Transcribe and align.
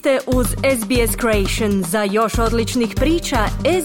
ste 0.00 0.18
uz 0.26 0.46
SBS 0.46 1.16
Creation. 1.20 1.82
Za 1.82 2.02
još 2.02 2.38
odličnih 2.38 2.92
priča, 2.96 3.36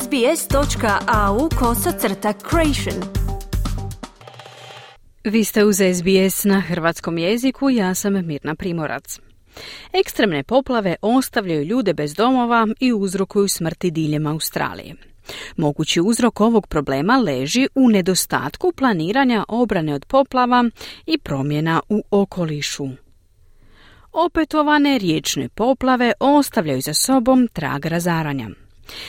sbs.au 0.02 1.50
kosacrta 1.60 2.34
creation. 2.50 3.04
Vi 5.24 5.44
ste 5.44 5.66
uz 5.66 5.76
SBS 5.76 6.44
na 6.44 6.60
hrvatskom 6.62 7.18
jeziku, 7.18 7.70
ja 7.70 7.94
sam 7.94 8.14
Mirna 8.14 8.56
Primorac. 8.56 9.20
Ekstremne 9.94 10.44
poplave 10.44 10.96
ostavljaju 11.02 11.64
ljude 11.64 11.94
bez 11.94 12.14
domova 12.14 12.68
i 12.80 12.94
uzrokuju 12.94 13.48
smrti 13.48 13.92
diljem 13.92 14.28
Australije. 14.28 14.96
Mogući 15.58 16.02
uzrok 16.02 16.42
ovog 16.42 16.68
problema 16.68 17.18
leži 17.18 17.68
u 17.76 17.90
nedostatku 17.90 18.72
planiranja 18.72 19.46
obrane 19.48 19.94
od 19.94 20.06
poplava 20.06 20.70
i 21.06 21.18
promjena 21.18 21.82
u 21.90 22.04
okolišu. 22.12 23.05
Opetovane 24.18 24.98
riječne 24.98 25.50
poplave 25.50 26.14
ostavljaju 26.20 26.82
za 26.82 26.94
sobom 26.94 27.48
trag 27.54 27.86
razaranja. 27.86 28.50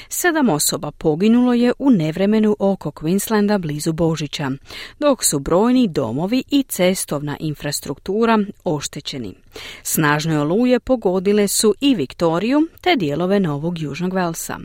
Sedam 0.08 0.48
osoba 0.48 0.90
poginulo 0.90 1.54
je 1.54 1.72
u 1.78 1.90
nevremenu 1.90 2.56
oko 2.58 2.90
Queenslanda 2.90 3.58
blizu 3.58 3.92
Božića, 3.92 4.50
dok 4.98 5.24
su 5.24 5.38
brojni 5.38 5.88
domovi 5.88 6.44
i 6.50 6.62
cestovna 6.62 7.36
infrastruktura 7.40 8.38
oštećeni. 8.64 9.34
Snažne 9.82 10.40
oluje 10.40 10.80
pogodile 10.80 11.48
su 11.48 11.74
i 11.80 11.94
Viktoriju 11.94 12.68
te 12.80 12.96
dijelove 12.96 13.40
Novog 13.40 13.78
Južnog 13.78 14.14
Velsa. 14.14 14.58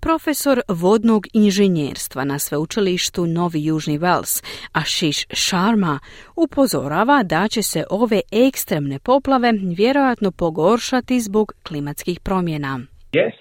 Profesor 0.00 0.60
vodnog 0.68 1.26
inženjerstva 1.32 2.24
na 2.24 2.38
sveučilištu 2.38 3.26
Novi 3.26 3.64
Južni 3.64 3.98
Vels, 3.98 4.42
Ashish 4.72 5.26
Sharma, 5.32 5.98
upozorava 6.36 7.22
da 7.22 7.48
će 7.48 7.62
se 7.62 7.84
ove 7.90 8.20
ekstremne 8.32 8.98
poplave 8.98 9.52
vjerojatno 9.76 10.30
pogoršati 10.30 11.20
zbog 11.20 11.52
klimatskih 11.62 12.20
promjena. 12.20 12.78
Yes, 13.12 13.36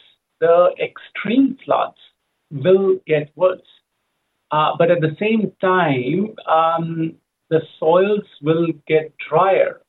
the 0.46 0.58
extreme 0.88 1.48
floods 1.66 2.02
will 2.52 3.00
get 3.06 3.28
worse. 3.36 3.70
Uh, 4.52 4.76
but 4.80 4.90
at 4.90 5.02
the 5.02 5.16
same 5.20 5.52
time, 5.62 6.34
um, 6.48 7.14
the 7.50 7.62
soils 7.80 8.28
will 8.42 8.68
get 8.88 9.14
drier. 9.30 9.82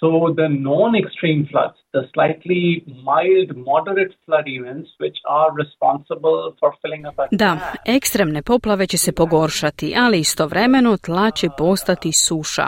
So 0.00 0.34
the 0.36 0.48
non-extreme 0.48 1.46
floods, 1.50 1.78
the 1.96 2.04
slightly 2.14 2.64
mild, 3.10 3.48
moderate 3.70 4.14
flood 4.24 4.46
events, 4.58 4.90
which 5.02 5.18
are 5.38 5.50
responsible 5.62 6.36
for 6.60 6.70
filling 6.80 7.04
up 7.08 7.16
Da, 7.30 7.58
ekstremne 7.86 8.42
poplave 8.42 8.86
će 8.86 8.98
se 8.98 9.12
pogoršati, 9.12 9.94
ali 9.98 10.18
istovremeno 10.18 10.96
tla 10.96 11.30
će 11.30 11.48
postati 11.58 12.12
suša. 12.12 12.66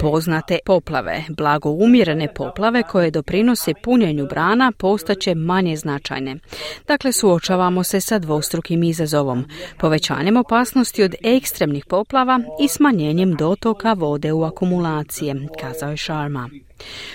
Poznate 0.00 0.58
poplave, 0.64 1.24
blago 1.28 1.70
umjerene 1.70 2.28
poplave 2.34 2.82
koje 2.82 3.10
doprinose 3.10 3.74
punjenju 3.82 4.26
brana 4.26 4.72
postaće 4.78 5.34
manje 5.34 5.76
značajne. 5.76 6.36
Dakle, 6.88 7.12
suočavamo 7.12 7.82
se 7.82 8.00
sa 8.00 8.18
dvostrukim 8.18 8.82
izazovom, 8.82 9.44
povećanjem 9.78 10.36
opasnosti 10.36 11.02
od 11.02 11.14
ekstremnih 11.24 11.84
poplava 11.88 12.40
i 12.60 12.68
smanjenjem 12.68 13.34
dotoka 13.34 13.92
vode 13.92 14.32
u 14.32 14.42
akumulacije, 14.44 15.34
kazao 15.60 15.90
je 15.90 15.96
Sharma. 15.96 16.48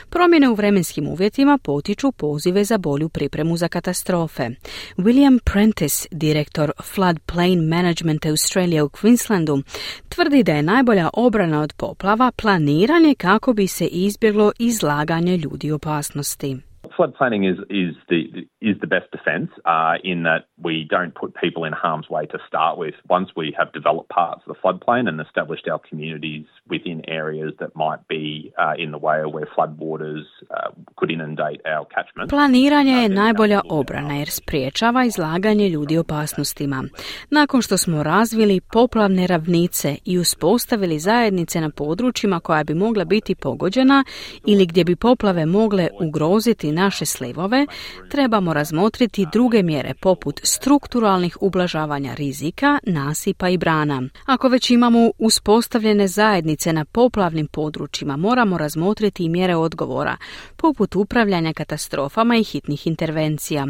Promjene 0.09 0.49
u 0.49 0.53
vremenskim 0.53 1.07
uvjetima 1.07 1.57
potiču 1.57 2.11
pozive 2.11 2.63
za 2.63 2.77
bolju 2.77 3.09
pripremu 3.09 3.57
za 3.57 3.67
katastrofe. 3.67 4.49
William 4.97 5.39
Prentice, 5.39 6.07
direktor 6.11 6.71
Floodplain 6.83 7.67
Management 7.67 8.25
Australia 8.25 8.83
u 8.83 8.89
Queenslandu, 8.89 9.63
tvrdi 10.09 10.43
da 10.43 10.51
je 10.51 10.63
najbolja 10.63 11.09
obrana 11.13 11.61
od 11.61 11.73
poplava 11.73 12.31
planiranje 12.31 13.15
kako 13.15 13.53
bi 13.53 13.67
se 13.67 13.85
izbjeglo 13.85 14.51
izlaganje 14.59 15.37
ljudi 15.37 15.71
opasnosti. 15.71 16.70
Flood 16.95 17.13
planning 17.15 17.43
is 17.45 17.57
is 17.69 17.95
the 18.09 18.47
is 18.61 18.75
the 18.81 18.87
best 18.87 19.09
defence 19.11 19.51
uh, 19.65 19.95
in 20.03 20.23
that 20.23 20.45
we 20.57 20.87
don't 20.89 21.13
put 21.15 21.33
people 21.35 21.63
in 21.63 21.73
harm's 21.73 22.09
way 22.09 22.25
to 22.25 22.37
start 22.47 22.77
with. 22.77 22.95
Once 23.09 23.29
we 23.35 23.53
have 23.57 23.71
developed 23.73 24.09
parts 24.09 24.41
of 24.45 24.49
the 24.53 24.59
floodplain 24.63 25.07
and 25.07 25.19
established 25.21 25.67
our 25.71 25.79
communities 25.89 26.45
within 26.69 27.01
areas 27.07 27.53
that 27.59 27.75
might 27.75 28.07
be 28.07 28.53
uh, 28.57 28.73
in 28.77 28.91
the 28.91 28.97
way 28.97 29.19
where 29.25 29.47
floodwaters 29.55 30.25
uh, 30.49 30.69
could 30.97 31.11
inundate 31.11 31.61
our 31.65 31.85
catchment. 31.95 32.29
Planiranje 32.29 32.93
je 32.93 33.09
najbolja 33.09 33.61
obrana 33.69 34.13
jer 34.13 34.29
spriječava 34.29 35.05
izlaganje 35.05 35.69
ljudi 35.69 35.97
opasnostima. 35.97 36.83
Nakon 37.29 37.61
što 37.61 37.77
smo 37.77 38.03
razvili 38.03 38.61
poplavne 38.73 39.27
ravnice 39.27 39.95
i 40.05 40.17
uspostavili 40.19 40.99
zajednice 40.99 41.61
na 41.61 41.69
područjima 41.69 42.39
koja 42.39 42.63
bi 42.63 42.73
mogla 42.73 43.05
biti 43.05 43.35
pogođena 43.35 44.03
ili 44.45 44.65
gdje 44.65 44.83
bi 44.83 44.95
poplave 44.95 45.45
mogle 45.45 45.87
ugroziti 46.01 46.70
naše 46.71 47.05
slivove, 47.05 47.65
trebamo 48.09 48.53
razmotriti 48.53 49.27
druge 49.33 49.63
mjere 49.63 49.93
poput 49.93 50.39
strukturalnih 50.43 51.37
ublažavanja 51.41 52.13
rizika, 52.13 52.79
nasipa 52.83 53.49
i 53.49 53.57
brana. 53.57 54.03
Ako 54.25 54.47
već 54.47 54.69
imamo 54.69 55.11
uspostavljene 55.17 56.07
zajednice 56.07 56.73
na 56.73 56.85
poplavnim 56.85 57.47
područjima, 57.47 58.17
moramo 58.17 58.57
razmotriti 58.57 59.23
i 59.23 59.29
mjere 59.29 59.55
odgovora, 59.55 60.17
poput 60.55 60.95
upravljanja 60.95 61.53
katastrofama 61.53 62.35
i 62.35 62.43
hitnih 62.43 62.87
intervencija. 62.87 63.67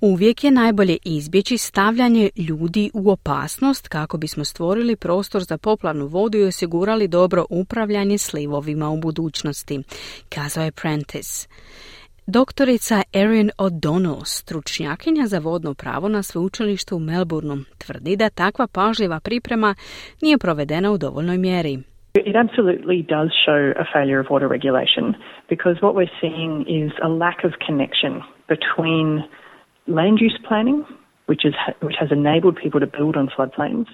Uvijek 0.00 0.44
je 0.44 0.50
najbolje 0.50 0.96
izbjeći 1.04 1.58
stavljanje 1.58 2.30
ljudi 2.36 2.90
u 2.94 3.10
opasnost 3.10 3.88
kako 3.88 4.18
bismo 4.18 4.44
stvorili 4.44 4.96
prostor 4.96 5.42
za 5.42 5.58
poplavnu 5.58 6.06
vodu 6.06 6.38
i 6.38 6.44
osigurali 6.44 7.08
dobro 7.08 7.46
upravljanje 7.50 8.18
slivovima 8.18 8.90
u 8.90 9.00
budućnosti, 9.00 9.82
kazao 10.28 10.64
je 10.64 10.72
Prentice. 10.72 11.48
Doktorica 12.36 13.02
Erin 13.12 13.50
O'Donnell, 13.58 14.20
stručnjakinja 14.24 15.24
za 15.26 15.38
vodno 15.38 15.74
pravo 15.74 16.08
na 16.08 16.22
sveučilištu 16.22 16.96
u 16.96 16.98
Melbourneu, 16.98 17.58
tvrdi 17.82 18.16
da 18.16 18.28
takva 18.30 18.66
pažljiva 18.78 19.18
priprema 19.20 19.70
nije 20.22 20.38
provedena 20.38 20.88
u 20.92 20.98
dovoljnoj 20.98 21.38
mjeri. 21.38 21.74
It 22.30 22.36
absolutely 22.44 22.98
does 23.16 23.30
show 23.44 23.60
a 23.82 23.84
failure 23.94 24.20
of 24.22 24.26
water 24.34 24.48
regulation 24.56 25.06
because 25.52 25.76
what 25.84 25.94
we're 25.98 26.16
seeing 26.22 26.54
is 26.80 26.90
a 27.08 27.10
lack 27.24 27.38
of 27.48 27.52
connection 27.68 28.12
between 28.54 29.06
land 29.96 30.16
use 30.28 30.38
planning, 30.48 30.78
which, 31.30 31.42
is, 31.48 31.54
which 31.86 31.98
has 32.02 32.10
enabled 32.20 32.56
people 32.62 32.80
to 32.84 32.90
build 32.98 33.14
on 33.20 33.26
floodplains, 33.34 33.88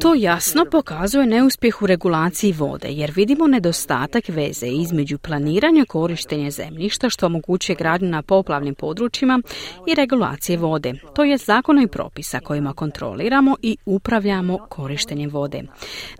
To 0.00 0.14
jasno 0.14 0.64
pokazuje 0.70 1.26
neuspjeh 1.26 1.82
u 1.82 1.86
regulaciji 1.86 2.52
vode, 2.52 2.88
jer 2.88 3.12
vidimo 3.14 3.46
nedostatak 3.46 4.28
veze 4.28 4.66
između 4.66 5.18
planiranja 5.18 5.84
korištenja 5.84 6.50
zemljišta 6.50 7.10
što 7.10 7.26
omogućuje 7.26 7.76
gradnju 7.76 8.08
na 8.08 8.22
poplavnim 8.22 8.74
područjima 8.74 9.42
i 9.86 9.94
regulacije 9.94 10.58
vode, 10.58 10.94
to 11.14 11.24
je 11.24 11.36
zakona 11.36 11.82
i 11.82 11.86
propisa 11.86 12.40
kojima 12.40 12.72
kontroliramo 12.72 13.56
i 13.62 13.76
upravljamo 13.86 14.58
korištenjem 14.68 15.30
vode. 15.30 15.62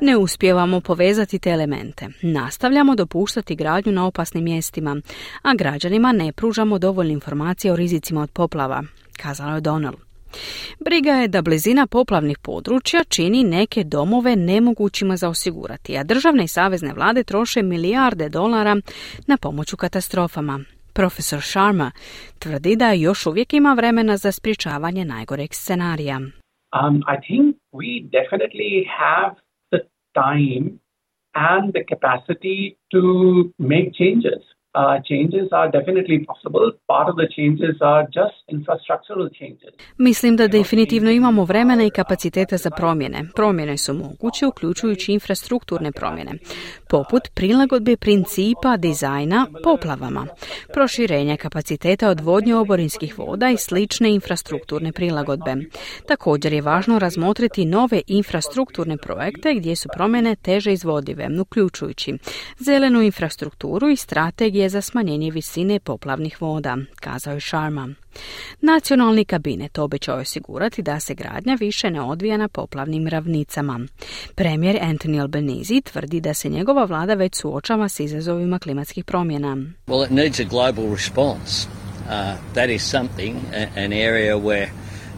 Ne 0.00 0.16
uspijevamo 0.16 0.80
povezati 0.80 1.38
te 1.38 1.50
elemente, 1.50 2.08
nastavljamo 2.22 2.94
dopuštati 2.94 3.56
gradnju 3.56 3.92
na 3.92 4.06
opasnim 4.06 4.44
mjestima, 4.44 4.96
a 5.42 5.54
građanima 5.54 6.12
ne 6.12 6.32
pružamo 6.32 6.78
dovoljne 6.78 7.12
informacije 7.12 7.72
o 7.72 7.76
rizicima 7.76 8.22
od 8.22 8.30
poplava, 8.30 8.82
kazala 9.16 9.54
je 9.54 9.60
Donald. 9.60 10.05
Briga 10.84 11.12
je 11.12 11.28
da 11.28 11.42
blizina 11.42 11.86
poplavnih 11.86 12.38
područja 12.42 13.04
čini 13.04 13.44
neke 13.44 13.84
domove 13.84 14.36
nemogućima 14.36 15.16
za 15.16 15.28
osigurati, 15.28 15.98
a 15.98 16.04
državne 16.04 16.44
i 16.44 16.48
savezne 16.48 16.92
vlade 16.94 17.22
troše 17.22 17.62
milijarde 17.62 18.28
dolara 18.28 18.76
na 19.26 19.36
pomoć 19.36 19.72
u 19.72 19.76
katastrofama. 19.76 20.60
Profesor 20.94 21.42
Sharma 21.42 21.90
tvrdi 22.38 22.76
da 22.76 22.92
još 22.92 23.26
uvijek 23.26 23.52
ima 23.52 23.74
vremena 23.74 24.16
za 24.16 24.32
sprječavanje 24.32 25.04
najgoreg 25.04 25.54
scenarija. 25.54 26.20
Um, 26.80 26.96
I 27.14 27.16
think 27.26 27.56
we 27.72 27.88
definitely 28.18 28.84
have 29.02 29.32
the 29.72 29.80
time 30.24 30.78
and 31.32 31.72
the 31.76 31.84
capacity 31.92 32.76
to 32.92 33.02
make 33.58 33.88
changes. 34.00 34.55
Uh, 34.76 34.82
changes 35.08 35.48
are 35.52 35.70
definitely 35.78 36.18
possible. 36.30 36.66
Part 36.86 37.08
of 37.08 37.16
the 37.16 37.28
changes 37.36 37.76
are 37.80 38.04
just 38.18 38.38
infrastructural 38.56 39.28
changes. 39.38 39.72
Mislim 39.98 40.36
da 40.36 40.48
definitivno 40.48 41.10
imamo 41.10 41.44
vremena 41.44 41.84
i 41.84 41.90
kapaciteta 41.90 42.56
za 42.56 42.70
promjene. 42.70 43.24
Promjene 43.34 43.76
su 43.76 43.94
moguće, 43.94 44.46
uključujući 44.46 45.12
infrastrukturne 45.12 45.92
promjene, 45.92 46.32
poput 46.88 47.22
prilagodbe 47.34 47.96
principa 47.96 48.76
dizajna 48.76 49.46
poplavama, 49.64 50.26
proširenja 50.72 51.36
kapaciteta 51.36 52.08
odvodnje 52.08 52.54
oborinskih 52.54 53.18
voda 53.18 53.50
i 53.50 53.56
slične 53.56 54.14
infrastrukturne 54.14 54.92
prilagodbe. 54.92 55.54
Također 56.08 56.52
je 56.52 56.62
važno 56.62 56.98
razmotriti 56.98 57.64
nove 57.64 58.02
infrastrukturne 58.06 58.96
projekte 58.96 59.54
gdje 59.54 59.76
su 59.76 59.88
promjene 59.96 60.36
teže 60.36 60.72
izvodive, 60.72 61.28
uključujući 61.40 62.18
zelenu 62.58 63.02
infrastrukturu 63.02 63.88
i 63.88 63.96
strategije 63.96 64.65
za 64.68 64.80
smanjenje 64.80 65.30
visine 65.30 65.80
poplavnih 65.80 66.42
voda, 66.42 66.76
kazao 67.00 67.34
je 67.34 67.40
Sharma. 67.40 67.88
Nacionalni 68.60 69.24
kabinet 69.24 69.78
obećao 69.78 70.16
je 70.16 70.20
osigurati 70.20 70.82
da 70.82 71.00
se 71.00 71.14
gradnja 71.14 71.56
više 71.60 71.90
ne 71.90 72.00
odvija 72.00 72.36
na 72.36 72.48
poplavnim 72.48 73.08
ravnicama. 73.08 73.80
Premijer 74.34 74.78
Anthony 74.82 75.20
Albanese 75.20 75.80
tvrdi 75.84 76.20
da 76.20 76.34
se 76.34 76.48
njegova 76.48 76.84
vlada 76.84 77.14
već 77.14 77.36
suočava 77.36 77.88
s 77.88 78.00
izazovima 78.00 78.58
klimatskih 78.58 79.04
promjena. 79.04 79.56
Well, 79.86 80.04
it 80.04 80.10
needs 80.10 80.40
a 80.40 80.44
global 80.44 80.90
response. 80.90 81.68
Uh, 82.06 82.36
that 82.54 82.70
is 82.70 82.82
something, 82.82 83.36
an 83.76 83.92
area 83.92 84.36
where 84.36 84.70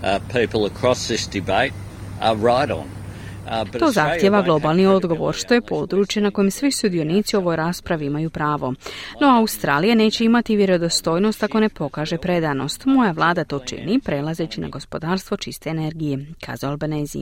uh, 0.02 0.18
people 0.32 0.66
across 0.66 1.06
this 1.06 1.26
debate 1.26 1.72
are 2.20 2.36
right 2.36 2.70
on. 2.70 2.97
To 3.78 3.86
zahtjeva 3.90 4.42
globalni 4.42 4.86
odgovor, 4.86 5.34
što 5.34 5.54
je 5.54 5.60
područje 5.60 6.22
na 6.22 6.30
kojem 6.30 6.50
svi 6.50 6.70
sudionici 6.70 7.36
u 7.36 7.40
ovoj 7.40 7.56
raspravi 7.56 8.06
imaju 8.06 8.30
pravo. 8.30 8.74
No 9.20 9.38
Australija 9.38 9.94
neće 9.94 10.24
imati 10.24 10.56
vjerodostojnost 10.56 11.42
ako 11.42 11.60
ne 11.60 11.68
pokaže 11.68 12.18
predanost. 12.18 12.86
Moja 12.86 13.12
vlada 13.12 13.44
to 13.44 13.58
čini, 13.58 14.00
prelazeći 14.04 14.60
na 14.60 14.68
gospodarstvo 14.68 15.36
čiste 15.36 15.70
energije, 15.70 16.18
kazao 16.46 16.70
Albanezi. 16.70 17.18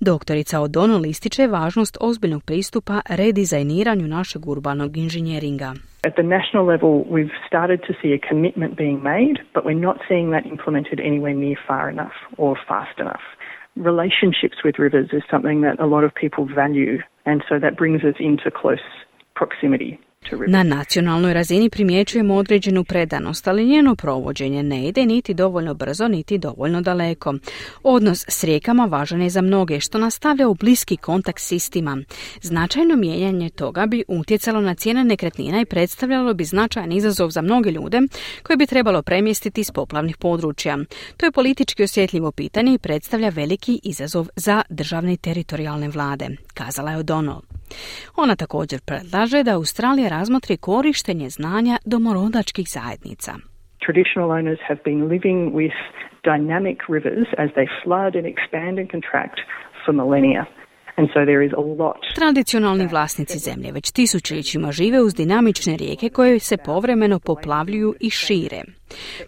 Doktorica 0.00 0.60
O'Donnell 0.60 1.08
ističe 1.08 1.46
važnost 1.46 1.98
ozbiljnog 2.00 2.44
pristupa 2.44 3.00
redizajniranju 3.10 4.08
našeg 4.08 4.48
urbanog 4.48 4.96
inženjeringa. 4.96 5.74
At 6.08 6.14
the 6.14 6.28
national 6.38 6.64
level, 6.72 6.92
we've 7.14 7.36
started 7.48 7.80
to 7.88 7.92
see 8.00 8.12
a 8.18 8.20
commitment 8.30 8.76
being 8.76 8.98
made, 9.02 9.36
but 9.54 9.64
we're 9.64 9.84
not 9.88 9.96
seeing 10.08 10.26
that 10.34 10.44
implemented 10.54 10.98
anywhere 11.00 11.36
near 11.44 11.58
far 11.68 11.84
enough 11.94 12.16
or 12.36 12.52
fast 12.68 12.96
enough. 13.04 13.26
Relationships 13.76 14.58
with 14.64 14.78
rivers 14.78 15.10
is 15.12 15.22
something 15.30 15.62
that 15.62 15.80
a 15.80 15.86
lot 15.86 16.04
of 16.04 16.14
people 16.14 16.46
value, 16.46 16.98
and 17.26 17.42
so 17.48 17.58
that 17.58 17.76
brings 17.76 18.02
us 18.04 18.14
into 18.18 18.50
close 18.50 18.78
proximity. 19.34 19.98
Na 20.46 20.62
nacionalnoj 20.62 21.34
razini 21.34 21.70
primjećujemo 21.70 22.34
određenu 22.34 22.84
predanost, 22.84 23.48
ali 23.48 23.66
njeno 23.66 23.94
provođenje 23.94 24.62
ne 24.62 24.88
ide 24.88 25.06
niti 25.06 25.34
dovoljno 25.34 25.74
brzo, 25.74 26.08
niti 26.08 26.38
dovoljno 26.38 26.80
daleko. 26.80 27.34
Odnos 27.82 28.24
s 28.28 28.44
rijekama 28.44 28.84
važan 28.84 29.22
je 29.22 29.30
za 29.30 29.40
mnoge, 29.40 29.80
što 29.80 29.98
nastavlja 29.98 30.48
u 30.48 30.54
bliski 30.54 30.96
kontakt 30.96 31.40
s 31.40 31.52
istima. 31.52 31.98
Značajno 32.42 32.96
mijenjanje 32.96 33.50
toga 33.50 33.86
bi 33.86 34.04
utjecalo 34.08 34.60
na 34.60 34.74
cijene 34.74 35.04
nekretnina 35.04 35.60
i 35.60 35.64
predstavljalo 35.64 36.34
bi 36.34 36.44
značajan 36.44 36.92
izazov 36.92 37.30
za 37.30 37.42
mnoge 37.42 37.70
ljude 37.70 38.00
koje 38.42 38.56
bi 38.56 38.66
trebalo 38.66 39.02
premjestiti 39.02 39.60
iz 39.60 39.70
poplavnih 39.70 40.16
područja. 40.16 40.78
To 41.16 41.26
je 41.26 41.32
politički 41.32 41.84
osjetljivo 41.84 42.32
pitanje 42.32 42.74
i 42.74 42.78
predstavlja 42.78 43.28
veliki 43.28 43.80
izazov 43.82 44.28
za 44.36 44.62
državne 44.68 45.12
i 45.12 45.16
teritorijalne 45.16 45.88
vlade, 45.88 46.28
kazala 46.54 46.90
je 46.90 46.98
O'Donnell. 46.98 47.53
Ona 48.16 48.36
također 48.36 48.80
predlaže 48.86 49.42
da 49.42 49.54
Australija 49.54 50.08
razmotri 50.08 50.56
korištenje 50.56 51.28
znanja 51.28 51.78
domorodačkih 51.84 52.66
zajednica. 52.68 53.32
Traditional 53.86 54.30
owners 54.30 54.60
have 54.68 54.80
been 54.84 55.02
living 55.14 55.52
with 55.52 55.76
dynamic 56.24 56.78
rivers 56.88 57.28
as 57.38 57.50
they 57.56 57.66
flood 57.82 58.12
and 58.18 58.26
expand 58.34 58.74
and 58.80 58.88
contract 58.90 59.38
for 59.84 59.94
millennia. 59.94 60.44
Tradicionalni 62.14 62.86
vlasnici 62.86 63.38
zemlje 63.38 63.72
već 63.72 63.90
tisućljećima 63.90 64.72
žive 64.72 65.02
uz 65.02 65.14
dinamične 65.14 65.76
rijeke 65.76 66.08
koje 66.08 66.38
se 66.38 66.56
povremeno 66.56 67.18
poplavljuju 67.18 67.94
i 68.00 68.10
šire. 68.10 68.62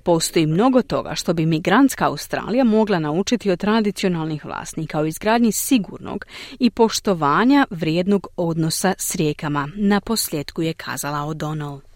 Postoji 0.02 0.46
mnogo 0.46 0.82
toga 0.82 1.14
što 1.14 1.34
bi 1.34 1.46
migrantska 1.46 2.06
Australija 2.06 2.64
mogla 2.64 2.98
naučiti 2.98 3.50
od 3.50 3.60
tradicionalnih 3.60 4.44
vlasnika 4.44 5.00
o 5.00 5.06
izgradnji 5.06 5.52
sigurnog 5.52 6.26
i 6.58 6.70
poštovanja 6.70 7.66
vrijednog 7.70 8.26
odnosa 8.36 8.94
s 8.98 9.16
rijekama. 9.16 9.69
Na 9.76 10.00
posljedku 10.00 10.62
je 10.62 10.72
kazala 10.72 11.19
O'Donnell. 11.19 11.95